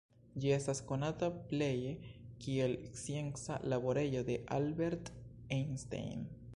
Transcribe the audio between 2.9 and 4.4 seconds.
scienca laborejo